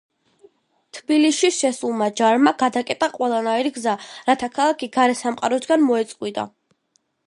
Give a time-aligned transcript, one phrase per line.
[0.99, 3.97] თბილისში შესულმა ჯარმა გადაკეტა ყველანაირი გზა,
[4.33, 6.53] რათა ქალაქი გარე სამყაროსაგან მოეწყვიტა.